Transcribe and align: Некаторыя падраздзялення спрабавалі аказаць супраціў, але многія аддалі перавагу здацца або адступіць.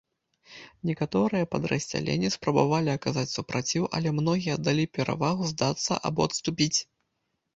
Некаторыя 0.89 1.47
падраздзялення 1.53 2.29
спрабавалі 2.35 2.89
аказаць 2.95 3.27
супраціў, 3.35 3.83
але 3.99 4.13
многія 4.19 4.57
аддалі 4.61 4.85
перавагу 4.99 5.43
здацца 5.53 5.93
або 6.09 6.21
адступіць. 6.31 6.75